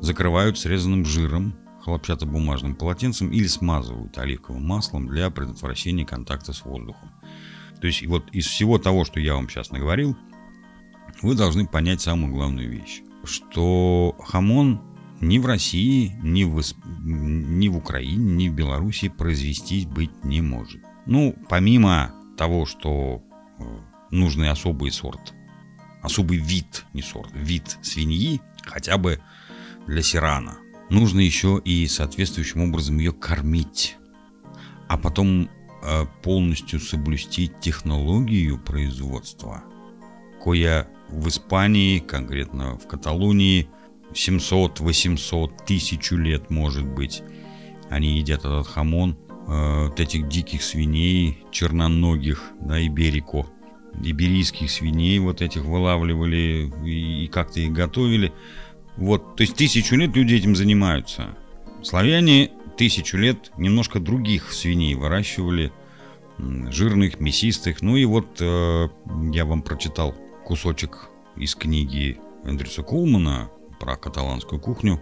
закрывают 0.00 0.58
срезанным 0.58 1.04
жиром, 1.04 1.54
хлопчатобумажным 1.88 2.74
полотенцем 2.74 3.30
или 3.32 3.46
смазывают 3.46 4.18
оливковым 4.18 4.62
маслом 4.64 5.08
для 5.08 5.30
предотвращения 5.30 6.04
контакта 6.04 6.52
с 6.52 6.64
воздухом. 6.64 7.10
То 7.80 7.86
есть 7.86 8.06
вот 8.06 8.28
из 8.30 8.46
всего 8.46 8.78
того, 8.78 9.04
что 9.06 9.20
я 9.20 9.34
вам 9.34 9.48
сейчас 9.48 9.70
наговорил, 9.70 10.16
вы 11.22 11.34
должны 11.34 11.66
понять 11.66 12.02
самую 12.02 12.34
главную 12.34 12.70
вещь, 12.70 13.00
что 13.24 14.14
хамон 14.20 14.82
ни 15.20 15.38
в 15.38 15.46
России, 15.46 16.14
ни 16.22 16.44
в, 16.44 16.62
ни 16.98 17.68
в 17.68 17.76
Украине, 17.76 18.34
ни 18.34 18.48
в 18.50 18.54
Беларуси 18.54 19.08
произвести 19.08 19.86
быть 19.86 20.24
не 20.24 20.42
может. 20.42 20.82
Ну, 21.06 21.34
помимо 21.48 22.12
того, 22.36 22.66
что 22.66 23.22
э, 23.58 23.62
нужный 24.10 24.50
особый 24.50 24.92
сорт, 24.92 25.34
особый 26.02 26.36
вид, 26.36 26.84
не 26.92 27.00
сорт, 27.00 27.30
вид 27.32 27.78
свиньи, 27.82 28.40
хотя 28.62 28.98
бы 28.98 29.20
для 29.86 30.02
сирана, 30.02 30.58
нужно 30.90 31.20
еще 31.20 31.60
и 31.64 31.86
соответствующим 31.86 32.62
образом 32.62 32.98
ее 32.98 33.12
кормить, 33.12 33.96
а 34.88 34.98
потом 34.98 35.48
э, 35.82 36.06
полностью 36.22 36.80
соблюсти 36.80 37.50
технологию 37.60 38.58
производства, 38.58 39.62
кое 40.42 40.88
в 41.08 41.28
Испании, 41.28 41.98
конкретно 41.98 42.78
в 42.78 42.86
Каталонии, 42.86 43.68
700, 44.14 44.80
800, 44.80 45.66
тысячу 45.66 46.16
лет, 46.16 46.50
может 46.50 46.86
быть. 46.86 47.22
Они 47.90 48.18
едят 48.18 48.40
этот 48.40 48.66
хамон, 48.66 49.16
э, 49.46 49.88
вот 49.88 50.00
этих 50.00 50.28
диких 50.28 50.62
свиней, 50.62 51.44
черноногих, 51.50 52.50
да, 52.60 52.84
иберико. 52.84 53.46
Иберийских 54.02 54.70
свиней 54.70 55.18
вот 55.18 55.42
этих 55.42 55.64
вылавливали 55.64 56.70
и, 56.84 57.24
и 57.24 57.26
как-то 57.28 57.60
их 57.60 57.72
готовили. 57.72 58.32
Вот, 58.98 59.36
то 59.36 59.42
есть 59.42 59.56
тысячу 59.56 59.96
лет 59.96 60.14
люди 60.14 60.34
этим 60.34 60.56
занимаются. 60.56 61.36
Славяне 61.82 62.50
тысячу 62.76 63.16
лет 63.16 63.52
немножко 63.56 64.00
других 64.00 64.52
свиней 64.52 64.94
выращивали, 64.94 65.72
жирных, 66.38 67.20
мясистых. 67.20 67.82
Ну 67.82 67.96
и 67.96 68.04
вот 68.04 68.40
э, 68.40 68.88
я 69.32 69.44
вам 69.44 69.62
прочитал 69.62 70.14
кусочек 70.44 71.08
из 71.36 71.54
книги 71.54 72.18
Эндрюса 72.44 72.82
Кулмана 72.82 73.50
про 73.78 73.96
каталанскую 73.96 74.60
кухню 74.60 75.00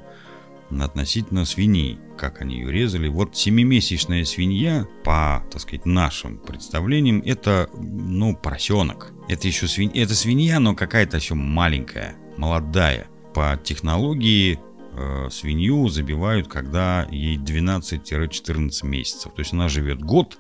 относительно 0.71 1.45
свиней, 1.45 1.99
как 2.19 2.41
они 2.41 2.57
ее 2.57 2.73
резали. 2.73 3.09
Вот 3.09 3.37
семимесячная 3.37 4.25
свинья, 4.25 4.87
по, 5.05 5.45
так 5.51 5.61
сказать, 5.61 5.87
нашим 5.87 6.39
представлениям, 6.39 7.23
это, 7.25 7.71
ну, 7.75 8.35
поросенок. 8.37 9.13
Это 9.29 9.47
еще 9.47 9.69
свинья, 9.69 10.03
это 10.03 10.15
свинья, 10.15 10.59
но 10.59 10.75
какая-то 10.75 11.17
еще 11.17 11.35
маленькая, 11.35 12.17
молодая. 12.37 13.07
По 13.37 13.61
технологии 13.63 14.59
э, 14.93 15.29
свинью 15.31 15.91
забивают, 15.91 16.49
когда 16.49 17.07
ей 17.11 17.37
12-14 17.37 18.87
месяцев. 18.87 19.31
То 19.35 19.41
есть 19.41 19.53
она 19.53 19.69
живет 19.69 20.01
год, 20.01 20.39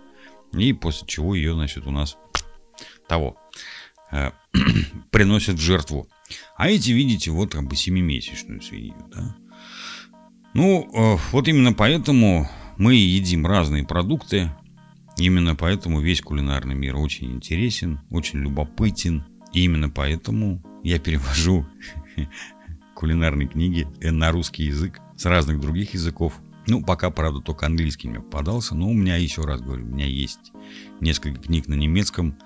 и 0.54 0.72
после 0.72 1.06
чего 1.06 1.34
ее, 1.34 1.52
значит, 1.52 1.86
у 1.86 1.90
нас 1.90 2.16
того 3.06 3.36
э, 4.10 4.30
приносят 5.10 5.58
жертву. 5.58 6.08
А 6.56 6.70
эти, 6.70 6.92
видите, 6.92 7.30
вот 7.32 7.52
как 7.52 7.68
бы 7.68 7.76
семимесячную 7.76 8.62
свинью, 8.62 8.96
да. 9.14 9.36
Ну, 10.54 10.88
э, 10.90 11.18
вот 11.32 11.48
именно 11.48 11.74
поэтому 11.74 12.48
мы 12.78 12.94
едим 12.94 13.46
разные 13.46 13.84
продукты. 13.84 14.50
Именно 15.18 15.54
поэтому 15.54 16.00
весь 16.00 16.22
кулинарный 16.22 16.74
мир 16.74 16.96
очень 16.96 17.30
интересен, 17.30 18.00
очень 18.08 18.38
любопытен. 18.38 19.26
И 19.52 19.64
именно 19.64 19.90
поэтому 19.90 20.62
я 20.82 20.98
перевожу 20.98 21.66
кулинарные 22.96 23.46
книги 23.46 23.86
на 24.00 24.32
русский 24.32 24.64
язык 24.64 25.00
с 25.16 25.26
разных 25.26 25.60
других 25.60 25.94
языков. 25.94 26.40
Ну, 26.66 26.82
пока, 26.82 27.10
правда, 27.10 27.40
только 27.40 27.66
английский 27.66 28.08
мне 28.08 28.20
попадался, 28.20 28.74
но 28.74 28.88
у 28.88 28.92
меня, 28.92 29.16
еще 29.16 29.42
раз 29.42 29.60
говорю, 29.60 29.84
у 29.84 29.88
меня 29.88 30.06
есть 30.06 30.52
несколько 31.00 31.40
книг 31.40 31.68
на 31.68 31.74
немецком. 31.74 32.36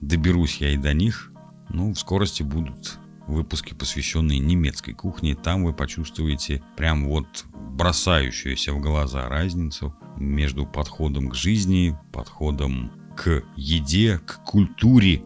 Доберусь 0.00 0.58
я 0.58 0.72
и 0.72 0.76
до 0.76 0.94
них. 0.94 1.32
Ну, 1.68 1.92
в 1.92 1.98
скорости 1.98 2.42
будут 2.42 2.98
выпуски, 3.26 3.74
посвященные 3.74 4.38
немецкой 4.38 4.92
кухне. 4.92 5.34
Там 5.34 5.64
вы 5.64 5.74
почувствуете 5.74 6.62
прям 6.76 7.06
вот 7.06 7.44
бросающуюся 7.72 8.72
в 8.72 8.80
глаза 8.80 9.28
разницу 9.28 9.94
между 10.16 10.64
подходом 10.64 11.28
к 11.28 11.34
жизни, 11.34 11.98
подходом 12.12 12.92
к 13.16 13.42
еде, 13.56 14.20
к 14.24 14.42
культуре 14.44 15.22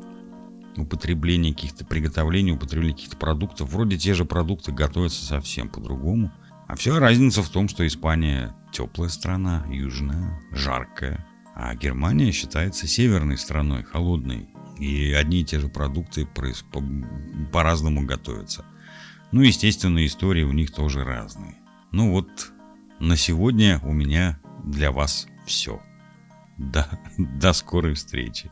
употребления 0.76 1.52
каких-то 1.52 1.84
приготовлений, 1.84 2.52
употребления 2.52 2.94
каких-то 2.94 3.16
продуктов. 3.16 3.72
Вроде 3.72 3.98
те 3.98 4.14
же 4.14 4.24
продукты 4.24 4.72
готовятся 4.72 5.24
совсем 5.24 5.68
по-другому. 5.68 6.32
А 6.68 6.76
вся 6.76 6.98
разница 6.98 7.42
в 7.42 7.48
том, 7.48 7.68
что 7.68 7.86
Испания 7.86 8.54
теплая 8.72 9.08
страна, 9.08 9.66
южная, 9.68 10.40
жаркая, 10.52 11.26
А 11.54 11.74
Германия 11.74 12.30
считается 12.32 12.86
северной 12.86 13.38
страной, 13.38 13.82
холодной. 13.82 14.48
И 14.78 15.12
одни 15.12 15.40
и 15.40 15.44
те 15.44 15.58
же 15.58 15.68
продукты 15.68 16.26
по-разному 17.52 18.06
готовятся. 18.06 18.64
Ну, 19.32 19.42
естественно, 19.42 20.04
истории 20.06 20.42
у 20.42 20.52
них 20.52 20.72
тоже 20.72 21.04
разные. 21.04 21.56
Ну 21.92 22.12
вот, 22.12 22.52
на 22.98 23.16
сегодня 23.16 23.80
у 23.82 23.92
меня 23.92 24.38
для 24.64 24.90
вас 24.92 25.26
все. 25.46 25.82
До, 26.56 26.86
до 27.18 27.52
скорой 27.52 27.94
встречи. 27.94 28.50